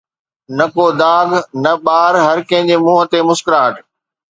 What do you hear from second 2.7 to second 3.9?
منهن تي مسڪراهٽ.